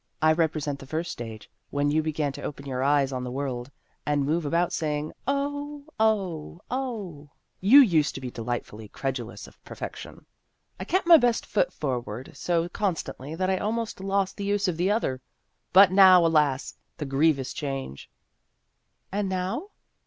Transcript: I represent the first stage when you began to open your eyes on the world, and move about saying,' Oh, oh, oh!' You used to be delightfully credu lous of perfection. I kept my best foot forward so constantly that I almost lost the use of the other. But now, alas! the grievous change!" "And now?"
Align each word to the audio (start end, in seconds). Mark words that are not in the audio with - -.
I 0.19 0.31
represent 0.31 0.79
the 0.79 0.87
first 0.87 1.11
stage 1.11 1.47
when 1.69 1.91
you 1.91 2.01
began 2.01 2.31
to 2.31 2.41
open 2.41 2.65
your 2.65 2.81
eyes 2.81 3.11
on 3.11 3.23
the 3.23 3.29
world, 3.29 3.69
and 4.03 4.25
move 4.25 4.47
about 4.47 4.73
saying,' 4.73 5.13
Oh, 5.27 5.85
oh, 5.99 6.59
oh!' 6.71 7.29
You 7.71 7.81
used 7.81 8.15
to 8.15 8.19
be 8.21 8.31
delightfully 8.31 8.87
credu 8.89 9.25
lous 9.27 9.45
of 9.45 9.63
perfection. 9.63 10.25
I 10.79 10.85
kept 10.85 11.05
my 11.05 11.17
best 11.17 11.45
foot 11.45 11.71
forward 11.71 12.31
so 12.33 12.67
constantly 12.69 13.35
that 13.35 13.51
I 13.51 13.57
almost 13.57 13.99
lost 14.01 14.37
the 14.37 14.43
use 14.43 14.67
of 14.67 14.75
the 14.77 14.89
other. 14.89 15.21
But 15.71 15.91
now, 15.91 16.25
alas! 16.25 16.75
the 16.97 17.05
grievous 17.05 17.53
change!" 17.53 18.09
"And 19.11 19.29
now?" 19.29 19.67